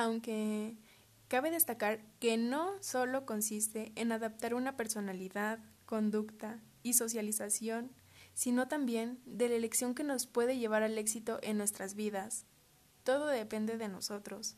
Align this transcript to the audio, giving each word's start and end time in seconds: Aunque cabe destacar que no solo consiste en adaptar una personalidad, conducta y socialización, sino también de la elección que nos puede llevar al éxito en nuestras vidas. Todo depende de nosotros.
Aunque 0.00 0.76
cabe 1.26 1.50
destacar 1.50 1.98
que 2.20 2.36
no 2.36 2.80
solo 2.80 3.26
consiste 3.26 3.90
en 3.96 4.12
adaptar 4.12 4.54
una 4.54 4.76
personalidad, 4.76 5.58
conducta 5.86 6.62
y 6.84 6.92
socialización, 6.92 7.90
sino 8.32 8.68
también 8.68 9.20
de 9.26 9.48
la 9.48 9.56
elección 9.56 9.96
que 9.96 10.04
nos 10.04 10.28
puede 10.28 10.56
llevar 10.56 10.84
al 10.84 10.96
éxito 10.98 11.40
en 11.42 11.58
nuestras 11.58 11.96
vidas. 11.96 12.46
Todo 13.02 13.26
depende 13.26 13.76
de 13.76 13.88
nosotros. 13.88 14.54